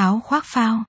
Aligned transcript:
áo 0.00 0.20
khoác 0.24 0.44
phao. 0.46 0.84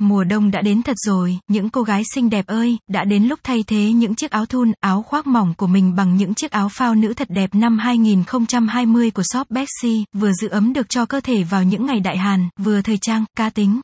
Mùa 0.00 0.24
đông 0.24 0.50
đã 0.50 0.62
đến 0.62 0.82
thật 0.82 0.96
rồi, 1.06 1.38
những 1.48 1.70
cô 1.70 1.82
gái 1.82 2.02
xinh 2.14 2.30
đẹp 2.30 2.46
ơi, 2.46 2.78
đã 2.88 3.04
đến 3.04 3.24
lúc 3.24 3.40
thay 3.44 3.64
thế 3.66 3.92
những 3.92 4.14
chiếc 4.14 4.30
áo 4.30 4.46
thun, 4.46 4.72
áo 4.80 5.02
khoác 5.02 5.26
mỏng 5.26 5.54
của 5.54 5.66
mình 5.66 5.96
bằng 5.96 6.16
những 6.16 6.34
chiếc 6.34 6.50
áo 6.50 6.68
phao 6.68 6.94
nữ 6.94 7.14
thật 7.14 7.28
đẹp 7.30 7.54
năm 7.54 7.78
2020 7.78 9.10
của 9.10 9.22
shop 9.22 9.50
Bexy, 9.50 10.04
vừa 10.12 10.32
giữ 10.32 10.48
ấm 10.48 10.72
được 10.72 10.88
cho 10.88 11.06
cơ 11.06 11.20
thể 11.20 11.42
vào 11.42 11.64
những 11.64 11.86
ngày 11.86 12.00
đại 12.00 12.18
hàn, 12.18 12.48
vừa 12.58 12.82
thời 12.82 12.98
trang, 12.98 13.24
ca 13.36 13.50
tính. 13.50 13.80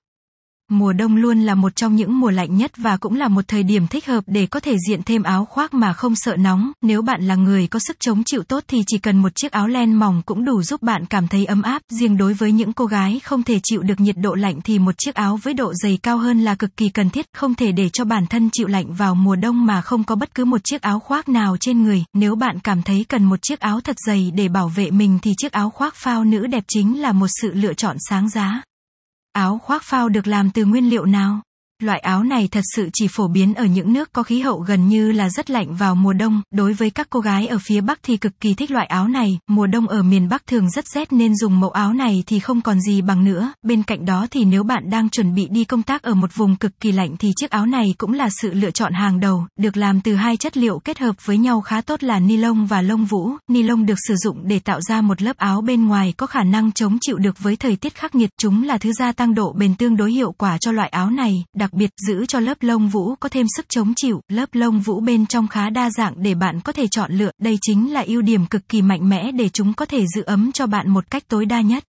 Mùa 0.70 0.92
đông 0.92 1.16
luôn 1.16 1.40
là 1.40 1.54
một 1.54 1.76
trong 1.76 1.96
những 1.96 2.20
mùa 2.20 2.30
lạnh 2.30 2.56
nhất 2.56 2.72
và 2.76 2.96
cũng 2.96 3.14
là 3.14 3.28
một 3.28 3.48
thời 3.48 3.62
điểm 3.62 3.86
thích 3.86 4.06
hợp 4.06 4.24
để 4.26 4.46
có 4.46 4.60
thể 4.60 4.76
diện 4.88 5.02
thêm 5.02 5.22
áo 5.22 5.44
khoác 5.44 5.74
mà 5.74 5.92
không 5.92 6.16
sợ 6.16 6.36
nóng. 6.36 6.72
Nếu 6.82 7.02
bạn 7.02 7.22
là 7.22 7.34
người 7.34 7.66
có 7.66 7.78
sức 7.78 7.96
chống 8.00 8.22
chịu 8.24 8.42
tốt 8.42 8.64
thì 8.68 8.82
chỉ 8.86 8.98
cần 8.98 9.18
một 9.18 9.34
chiếc 9.34 9.52
áo 9.52 9.68
len 9.68 9.94
mỏng 9.94 10.22
cũng 10.26 10.44
đủ 10.44 10.62
giúp 10.62 10.82
bạn 10.82 11.06
cảm 11.06 11.28
thấy 11.28 11.44
ấm 11.44 11.62
áp. 11.62 11.82
Riêng 11.92 12.16
đối 12.16 12.34
với 12.34 12.52
những 12.52 12.72
cô 12.72 12.86
gái 12.86 13.20
không 13.24 13.42
thể 13.42 13.60
chịu 13.62 13.82
được 13.82 14.00
nhiệt 14.00 14.16
độ 14.18 14.34
lạnh 14.34 14.60
thì 14.64 14.78
một 14.78 14.94
chiếc 14.98 15.14
áo 15.14 15.38
với 15.42 15.54
độ 15.54 15.72
dày 15.74 15.98
cao 16.02 16.18
hơn 16.18 16.40
là 16.40 16.54
cực 16.54 16.76
kỳ 16.76 16.88
cần 16.88 17.10
thiết. 17.10 17.26
Không 17.36 17.54
thể 17.54 17.72
để 17.72 17.88
cho 17.92 18.04
bản 18.04 18.26
thân 18.26 18.48
chịu 18.52 18.66
lạnh 18.66 18.92
vào 18.94 19.14
mùa 19.14 19.36
đông 19.36 19.66
mà 19.66 19.80
không 19.80 20.04
có 20.04 20.14
bất 20.14 20.34
cứ 20.34 20.44
một 20.44 20.60
chiếc 20.64 20.82
áo 20.82 21.00
khoác 21.00 21.28
nào 21.28 21.56
trên 21.60 21.82
người. 21.82 22.04
Nếu 22.14 22.34
bạn 22.34 22.58
cảm 22.60 22.82
thấy 22.82 23.04
cần 23.08 23.24
một 23.24 23.38
chiếc 23.42 23.60
áo 23.60 23.80
thật 23.80 23.96
dày 24.06 24.30
để 24.34 24.48
bảo 24.48 24.68
vệ 24.68 24.90
mình 24.90 25.18
thì 25.22 25.32
chiếc 25.36 25.52
áo 25.52 25.70
khoác 25.70 25.94
phao 25.96 26.24
nữ 26.24 26.46
đẹp 26.46 26.64
chính 26.68 27.00
là 27.00 27.12
một 27.12 27.28
sự 27.42 27.52
lựa 27.54 27.74
chọn 27.74 27.96
sáng 28.08 28.28
giá. 28.28 28.62
Áo 29.38 29.58
khoác 29.58 29.82
phao 29.82 30.08
được 30.08 30.26
làm 30.26 30.50
từ 30.50 30.64
nguyên 30.64 30.90
liệu 30.90 31.04
nào? 31.04 31.40
Loại 31.82 31.98
áo 31.98 32.22
này 32.22 32.48
thật 32.50 32.64
sự 32.76 32.88
chỉ 32.92 33.06
phổ 33.10 33.28
biến 33.28 33.54
ở 33.54 33.64
những 33.64 33.92
nước 33.92 34.12
có 34.12 34.22
khí 34.22 34.40
hậu 34.40 34.58
gần 34.58 34.88
như 34.88 35.12
là 35.12 35.28
rất 35.30 35.50
lạnh 35.50 35.74
vào 35.74 35.94
mùa 35.94 36.12
đông, 36.12 36.42
đối 36.50 36.72
với 36.72 36.90
các 36.90 37.06
cô 37.10 37.20
gái 37.20 37.46
ở 37.46 37.58
phía 37.62 37.80
Bắc 37.80 37.98
thì 38.02 38.16
cực 38.16 38.40
kỳ 38.40 38.54
thích 38.54 38.70
loại 38.70 38.86
áo 38.86 39.08
này, 39.08 39.38
mùa 39.46 39.66
đông 39.66 39.88
ở 39.88 40.02
miền 40.02 40.28
Bắc 40.28 40.46
thường 40.46 40.70
rất 40.70 40.84
rét 40.88 41.12
nên 41.12 41.36
dùng 41.36 41.60
mẫu 41.60 41.70
áo 41.70 41.92
này 41.92 42.22
thì 42.26 42.38
không 42.38 42.60
còn 42.60 42.80
gì 42.80 43.02
bằng 43.02 43.24
nữa, 43.24 43.52
bên 43.62 43.82
cạnh 43.82 44.04
đó 44.04 44.26
thì 44.30 44.44
nếu 44.44 44.62
bạn 44.62 44.90
đang 44.90 45.10
chuẩn 45.10 45.34
bị 45.34 45.48
đi 45.50 45.64
công 45.64 45.82
tác 45.82 46.02
ở 46.02 46.14
một 46.14 46.34
vùng 46.34 46.56
cực 46.56 46.80
kỳ 46.80 46.92
lạnh 46.92 47.16
thì 47.18 47.32
chiếc 47.36 47.50
áo 47.50 47.66
này 47.66 47.86
cũng 47.98 48.12
là 48.12 48.28
sự 48.42 48.52
lựa 48.54 48.70
chọn 48.70 48.92
hàng 48.92 49.20
đầu, 49.20 49.46
được 49.58 49.76
làm 49.76 50.00
từ 50.00 50.14
hai 50.14 50.36
chất 50.36 50.56
liệu 50.56 50.78
kết 50.78 50.98
hợp 50.98 51.26
với 51.26 51.38
nhau 51.38 51.60
khá 51.60 51.80
tốt 51.80 52.02
là 52.02 52.18
ni 52.18 52.36
lông 52.36 52.66
và 52.66 52.82
lông 52.82 53.04
vũ, 53.04 53.30
ni 53.48 53.62
lông 53.62 53.86
được 53.86 53.98
sử 54.08 54.14
dụng 54.16 54.48
để 54.48 54.58
tạo 54.58 54.80
ra 54.80 55.00
một 55.00 55.22
lớp 55.22 55.36
áo 55.36 55.60
bên 55.60 55.86
ngoài 55.86 56.14
có 56.16 56.26
khả 56.26 56.42
năng 56.42 56.72
chống 56.72 56.98
chịu 57.00 57.18
được 57.18 57.38
với 57.38 57.56
thời 57.56 57.76
tiết 57.76 57.94
khắc 57.94 58.14
nghiệt, 58.14 58.30
chúng 58.38 58.62
là 58.62 58.78
thứ 58.78 58.92
gia 58.92 59.12
tăng 59.12 59.34
độ 59.34 59.52
bền 59.52 59.74
tương 59.74 59.96
đối 59.96 60.12
hiệu 60.12 60.32
quả 60.32 60.58
cho 60.58 60.72
loại 60.72 60.88
áo 60.88 61.10
này, 61.10 61.44
đặc 61.54 61.67
đặc 61.68 61.72
biệt 61.74 61.90
giữ 62.06 62.26
cho 62.26 62.40
lớp 62.40 62.56
lông 62.60 62.88
vũ 62.88 63.14
có 63.14 63.28
thêm 63.28 63.46
sức 63.56 63.66
chống 63.68 63.92
chịu, 63.96 64.20
lớp 64.28 64.48
lông 64.52 64.80
vũ 64.80 65.00
bên 65.00 65.26
trong 65.26 65.48
khá 65.48 65.70
đa 65.70 65.90
dạng 65.90 66.22
để 66.22 66.34
bạn 66.34 66.60
có 66.60 66.72
thể 66.72 66.86
chọn 66.88 67.12
lựa, 67.12 67.30
đây 67.38 67.58
chính 67.60 67.92
là 67.92 68.04
ưu 68.06 68.22
điểm 68.22 68.46
cực 68.46 68.68
kỳ 68.68 68.82
mạnh 68.82 69.08
mẽ 69.08 69.32
để 69.32 69.48
chúng 69.48 69.74
có 69.74 69.84
thể 69.84 70.06
giữ 70.06 70.22
ấm 70.22 70.52
cho 70.52 70.66
bạn 70.66 70.90
một 70.90 71.10
cách 71.10 71.28
tối 71.28 71.46
đa 71.46 71.60
nhất. 71.60 71.84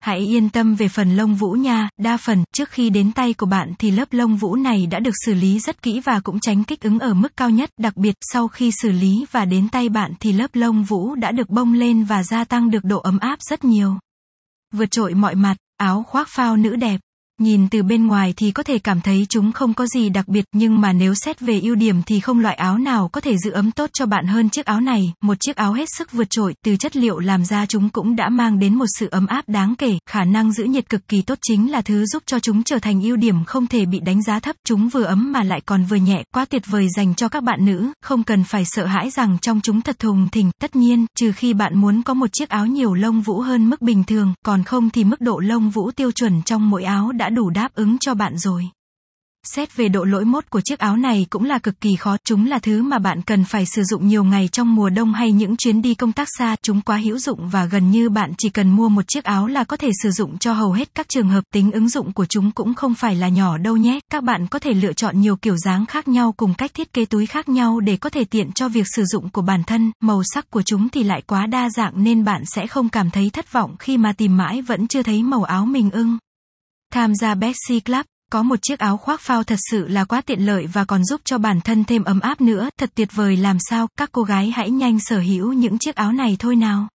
Hãy 0.00 0.18
yên 0.18 0.50
tâm 0.50 0.74
về 0.74 0.88
phần 0.88 1.16
lông 1.16 1.34
vũ 1.34 1.52
nha, 1.52 1.88
đa 2.00 2.16
phần, 2.16 2.44
trước 2.54 2.70
khi 2.70 2.90
đến 2.90 3.12
tay 3.12 3.32
của 3.32 3.46
bạn 3.46 3.72
thì 3.78 3.90
lớp 3.90 4.12
lông 4.12 4.36
vũ 4.36 4.56
này 4.56 4.86
đã 4.86 4.98
được 4.98 5.14
xử 5.26 5.34
lý 5.34 5.58
rất 5.58 5.82
kỹ 5.82 6.00
và 6.00 6.20
cũng 6.20 6.40
tránh 6.40 6.64
kích 6.64 6.80
ứng 6.80 6.98
ở 6.98 7.14
mức 7.14 7.36
cao 7.36 7.50
nhất, 7.50 7.70
đặc 7.78 7.96
biệt, 7.96 8.14
sau 8.32 8.48
khi 8.48 8.70
xử 8.82 8.90
lý 8.90 9.26
và 9.30 9.44
đến 9.44 9.68
tay 9.68 9.88
bạn 9.88 10.12
thì 10.20 10.32
lớp 10.32 10.50
lông 10.52 10.84
vũ 10.84 11.14
đã 11.14 11.32
được 11.32 11.50
bông 11.50 11.72
lên 11.72 12.04
và 12.04 12.22
gia 12.22 12.44
tăng 12.44 12.70
được 12.70 12.84
độ 12.84 12.98
ấm 12.98 13.18
áp 13.18 13.38
rất 13.42 13.64
nhiều. 13.64 13.94
Vượt 14.72 14.90
trội 14.90 15.14
mọi 15.14 15.34
mặt, 15.34 15.56
áo 15.76 16.02
khoác 16.02 16.28
phao 16.28 16.56
nữ 16.56 16.76
đẹp. 16.76 17.00
Nhìn 17.40 17.68
từ 17.68 17.82
bên 17.82 18.06
ngoài 18.06 18.34
thì 18.36 18.50
có 18.50 18.62
thể 18.62 18.78
cảm 18.78 19.00
thấy 19.00 19.26
chúng 19.28 19.52
không 19.52 19.74
có 19.74 19.86
gì 19.86 20.08
đặc 20.08 20.28
biệt, 20.28 20.44
nhưng 20.52 20.80
mà 20.80 20.92
nếu 20.92 21.14
xét 21.14 21.40
về 21.40 21.60
ưu 21.60 21.74
điểm 21.74 22.02
thì 22.02 22.20
không 22.20 22.40
loại 22.40 22.54
áo 22.54 22.78
nào 22.78 23.08
có 23.08 23.20
thể 23.20 23.36
giữ 23.38 23.50
ấm 23.50 23.70
tốt 23.70 23.90
cho 23.92 24.06
bạn 24.06 24.26
hơn 24.26 24.50
chiếc 24.50 24.66
áo 24.66 24.80
này, 24.80 25.12
một 25.22 25.34
chiếc 25.40 25.56
áo 25.56 25.72
hết 25.72 25.88
sức 25.96 26.12
vượt 26.12 26.30
trội, 26.30 26.54
từ 26.64 26.76
chất 26.76 26.96
liệu 26.96 27.18
làm 27.18 27.44
ra 27.44 27.66
chúng 27.66 27.88
cũng 27.88 28.16
đã 28.16 28.28
mang 28.28 28.58
đến 28.58 28.74
một 28.74 28.84
sự 28.98 29.08
ấm 29.10 29.26
áp 29.26 29.48
đáng 29.48 29.74
kể, 29.78 29.98
khả 30.10 30.24
năng 30.24 30.52
giữ 30.52 30.64
nhiệt 30.64 30.88
cực 30.88 31.08
kỳ 31.08 31.22
tốt 31.22 31.38
chính 31.42 31.70
là 31.70 31.82
thứ 31.82 32.06
giúp 32.06 32.22
cho 32.26 32.38
chúng 32.40 32.62
trở 32.62 32.78
thành 32.78 33.02
ưu 33.02 33.16
điểm 33.16 33.44
không 33.44 33.66
thể 33.66 33.86
bị 33.86 34.00
đánh 34.00 34.22
giá 34.22 34.40
thấp, 34.40 34.56
chúng 34.64 34.88
vừa 34.88 35.04
ấm 35.04 35.32
mà 35.32 35.42
lại 35.42 35.60
còn 35.66 35.84
vừa 35.84 35.96
nhẹ, 35.96 36.22
quá 36.34 36.44
tuyệt 36.44 36.62
vời 36.66 36.86
dành 36.96 37.14
cho 37.14 37.28
các 37.28 37.42
bạn 37.42 37.64
nữ, 37.64 37.92
không 38.02 38.22
cần 38.22 38.44
phải 38.44 38.64
sợ 38.64 38.86
hãi 38.86 39.10
rằng 39.10 39.38
trong 39.42 39.60
chúng 39.60 39.80
thật 39.80 39.98
thùng 39.98 40.28
thình, 40.28 40.50
tất 40.60 40.76
nhiên, 40.76 41.06
trừ 41.18 41.32
khi 41.32 41.54
bạn 41.54 41.80
muốn 41.80 42.02
có 42.02 42.14
một 42.14 42.32
chiếc 42.32 42.48
áo 42.48 42.66
nhiều 42.66 42.94
lông 42.94 43.20
vũ 43.20 43.40
hơn 43.40 43.70
mức 43.70 43.82
bình 43.82 44.04
thường, 44.04 44.34
còn 44.44 44.64
không 44.64 44.90
thì 44.90 45.04
mức 45.04 45.20
độ 45.20 45.38
lông 45.38 45.70
vũ 45.70 45.90
tiêu 45.90 46.12
chuẩn 46.12 46.42
trong 46.42 46.70
mỗi 46.70 46.84
áo 46.84 47.12
đã 47.12 47.27
đủ 47.28 47.50
đáp 47.50 47.74
ứng 47.74 47.98
cho 47.98 48.14
bạn 48.14 48.38
rồi. 48.38 48.70
Xét 49.46 49.76
về 49.76 49.88
độ 49.88 50.04
lỗi 50.04 50.24
mốt 50.24 50.50
của 50.50 50.60
chiếc 50.60 50.78
áo 50.78 50.96
này 50.96 51.26
cũng 51.30 51.44
là 51.44 51.58
cực 51.58 51.80
kỳ 51.80 51.96
khó, 51.96 52.16
chúng 52.24 52.46
là 52.46 52.58
thứ 52.58 52.82
mà 52.82 52.98
bạn 52.98 53.22
cần 53.22 53.44
phải 53.44 53.66
sử 53.66 53.82
dụng 53.84 54.08
nhiều 54.08 54.24
ngày 54.24 54.48
trong 54.52 54.74
mùa 54.74 54.90
đông 54.90 55.12
hay 55.12 55.32
những 55.32 55.56
chuyến 55.56 55.82
đi 55.82 55.94
công 55.94 56.12
tác 56.12 56.28
xa, 56.38 56.56
chúng 56.62 56.80
quá 56.80 56.96
hữu 56.96 57.18
dụng 57.18 57.48
và 57.48 57.64
gần 57.64 57.90
như 57.90 58.08
bạn 58.08 58.32
chỉ 58.38 58.48
cần 58.48 58.70
mua 58.70 58.88
một 58.88 59.08
chiếc 59.08 59.24
áo 59.24 59.46
là 59.46 59.64
có 59.64 59.76
thể 59.76 59.90
sử 60.02 60.10
dụng 60.10 60.38
cho 60.38 60.52
hầu 60.52 60.72
hết 60.72 60.94
các 60.94 61.08
trường 61.08 61.28
hợp, 61.28 61.44
tính 61.54 61.72
ứng 61.72 61.88
dụng 61.88 62.12
của 62.12 62.26
chúng 62.26 62.50
cũng 62.50 62.74
không 62.74 62.94
phải 62.94 63.14
là 63.14 63.28
nhỏ 63.28 63.58
đâu 63.58 63.76
nhé. 63.76 64.00
Các 64.10 64.24
bạn 64.24 64.46
có 64.46 64.58
thể 64.58 64.74
lựa 64.74 64.92
chọn 64.92 65.20
nhiều 65.20 65.36
kiểu 65.36 65.56
dáng 65.56 65.86
khác 65.86 66.08
nhau 66.08 66.34
cùng 66.36 66.54
cách 66.54 66.74
thiết 66.74 66.92
kế 66.92 67.04
túi 67.04 67.26
khác 67.26 67.48
nhau 67.48 67.80
để 67.80 67.96
có 67.96 68.10
thể 68.10 68.24
tiện 68.24 68.52
cho 68.52 68.68
việc 68.68 68.86
sử 68.96 69.04
dụng 69.04 69.30
của 69.30 69.42
bản 69.42 69.64
thân, 69.64 69.92
màu 70.00 70.22
sắc 70.24 70.50
của 70.50 70.62
chúng 70.62 70.88
thì 70.88 71.02
lại 71.02 71.22
quá 71.26 71.46
đa 71.46 71.70
dạng 71.70 72.04
nên 72.04 72.24
bạn 72.24 72.42
sẽ 72.46 72.66
không 72.66 72.88
cảm 72.88 73.10
thấy 73.10 73.30
thất 73.30 73.52
vọng 73.52 73.76
khi 73.78 73.96
mà 73.96 74.12
tìm 74.12 74.36
mãi 74.36 74.62
vẫn 74.62 74.88
chưa 74.88 75.02
thấy 75.02 75.22
màu 75.22 75.42
áo 75.42 75.66
mình 75.66 75.90
ưng. 75.90 76.18
Tham 76.92 77.14
gia 77.14 77.34
Betsy 77.34 77.80
Club, 77.80 78.06
có 78.30 78.42
một 78.42 78.58
chiếc 78.62 78.78
áo 78.78 78.96
khoác 78.96 79.20
phao 79.20 79.44
thật 79.44 79.58
sự 79.70 79.88
là 79.88 80.04
quá 80.04 80.20
tiện 80.20 80.46
lợi 80.46 80.66
và 80.66 80.84
còn 80.84 81.04
giúp 81.04 81.20
cho 81.24 81.38
bản 81.38 81.60
thân 81.60 81.84
thêm 81.84 82.04
ấm 82.04 82.20
áp 82.20 82.40
nữa, 82.40 82.68
thật 82.78 82.90
tuyệt 82.94 83.08
vời 83.12 83.36
làm 83.36 83.56
sao, 83.70 83.88
các 83.96 84.08
cô 84.12 84.22
gái 84.22 84.50
hãy 84.50 84.70
nhanh 84.70 85.00
sở 85.00 85.18
hữu 85.18 85.52
những 85.52 85.78
chiếc 85.78 85.94
áo 85.94 86.12
này 86.12 86.36
thôi 86.38 86.56
nào. 86.56 86.88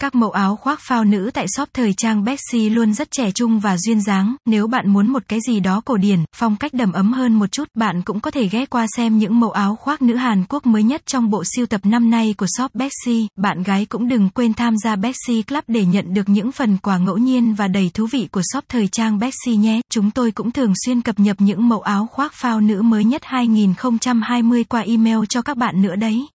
Các 0.00 0.14
mẫu 0.14 0.30
áo 0.30 0.56
khoác 0.56 0.80
phao 0.82 1.04
nữ 1.04 1.30
tại 1.34 1.46
shop 1.56 1.68
thời 1.74 1.92
trang 1.92 2.24
Bexy 2.24 2.70
luôn 2.70 2.94
rất 2.94 3.10
trẻ 3.10 3.30
trung 3.34 3.60
và 3.60 3.76
duyên 3.76 4.00
dáng, 4.00 4.36
nếu 4.46 4.66
bạn 4.66 4.92
muốn 4.92 5.12
một 5.12 5.22
cái 5.28 5.38
gì 5.46 5.60
đó 5.60 5.80
cổ 5.84 5.96
điển, 5.96 6.24
phong 6.36 6.56
cách 6.56 6.74
đầm 6.74 6.92
ấm 6.92 7.12
hơn 7.12 7.34
một 7.34 7.52
chút, 7.52 7.68
bạn 7.74 8.02
cũng 8.02 8.20
có 8.20 8.30
thể 8.30 8.48
ghé 8.48 8.66
qua 8.66 8.86
xem 8.96 9.18
những 9.18 9.40
mẫu 9.40 9.50
áo 9.50 9.76
khoác 9.76 10.02
nữ 10.02 10.14
Hàn 10.14 10.44
Quốc 10.48 10.66
mới 10.66 10.82
nhất 10.82 11.02
trong 11.06 11.30
bộ 11.30 11.42
siêu 11.44 11.66
tập 11.66 11.80
năm 11.84 12.10
nay 12.10 12.34
của 12.38 12.46
shop 12.58 12.74
Bexy. 12.74 13.28
Bạn 13.36 13.62
gái 13.62 13.86
cũng 13.86 14.08
đừng 14.08 14.28
quên 14.28 14.54
tham 14.54 14.74
gia 14.84 14.96
Bexy 14.96 15.42
Club 15.42 15.64
để 15.68 15.84
nhận 15.84 16.14
được 16.14 16.28
những 16.28 16.52
phần 16.52 16.78
quà 16.82 16.98
ngẫu 16.98 17.18
nhiên 17.18 17.54
và 17.54 17.68
đầy 17.68 17.90
thú 17.94 18.06
vị 18.06 18.28
của 18.32 18.42
shop 18.52 18.64
thời 18.68 18.88
trang 18.88 19.18
Bexy 19.18 19.56
nhé. 19.56 19.80
Chúng 19.90 20.10
tôi 20.10 20.30
cũng 20.30 20.50
thường 20.50 20.72
xuyên 20.84 21.02
cập 21.02 21.18
nhật 21.18 21.36
những 21.40 21.68
mẫu 21.68 21.80
áo 21.80 22.06
khoác 22.12 22.32
phao 22.34 22.60
nữ 22.60 22.82
mới 22.82 23.04
nhất 23.04 23.22
2020 23.24 24.64
qua 24.64 24.80
email 24.80 25.18
cho 25.28 25.42
các 25.42 25.56
bạn 25.56 25.82
nữa 25.82 25.96
đấy. 25.96 26.26